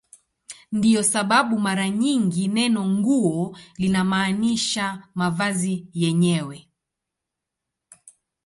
[0.71, 6.67] Ndiyo sababu mara nyingi neno "nguo" linamaanisha mavazi yenyewe.